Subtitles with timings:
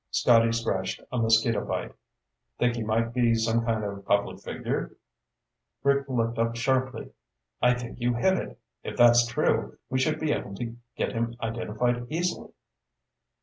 [0.09, 1.93] Scotty scratched a mosquito bite.
[2.57, 4.95] "Think he might be some kind of public figure?"
[5.83, 7.11] Rick looked up sharply.
[7.61, 8.59] "I think you hit it!
[8.81, 12.49] If that's true, we should be able to get him identified easily."